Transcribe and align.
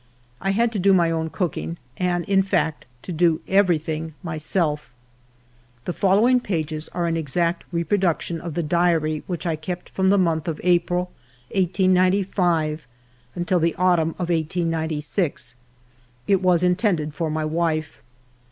I 0.41 0.49
had 0.49 0.71
to 0.71 0.79
do 0.79 0.93
my 0.95 1.11
own 1.11 1.29
cooking, 1.29 1.77
and 1.95 2.25
in 2.25 2.41
fact 2.41 2.87
to 3.03 3.11
do 3.11 3.39
every 3.47 3.77
thing 3.77 4.15
myself. 4.23 4.89
The 5.85 5.93
following 5.93 6.39
pages 6.39 6.89
are 6.89 7.05
an 7.05 7.15
exact 7.17 7.65
reproduction 7.71 8.41
of 8.41 8.55
the 8.55 8.63
diary 8.63 9.21
which 9.27 9.45
I 9.45 9.55
kept 9.55 9.89
from 9.89 10.09
the 10.09 10.17
month 10.17 10.47
of 10.47 10.59
April, 10.63 11.11
1895, 11.49 12.87
until 13.35 13.59
the 13.59 13.75
autumn 13.75 14.15
of 14.17 14.29
1896. 14.29 15.55
It 16.25 16.41
was 16.41 16.63
intended 16.63 17.13
for 17.13 17.29
my 17.29 17.45
wife. 17.45 18.01